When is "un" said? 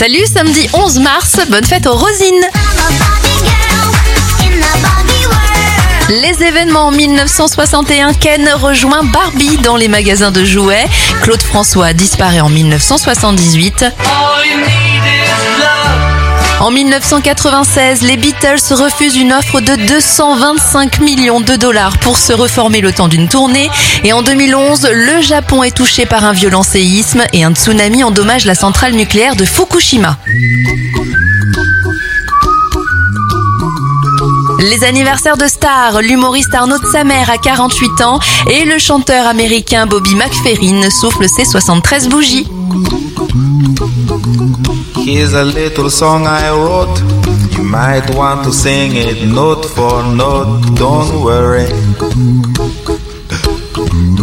26.24-26.32, 27.44-27.52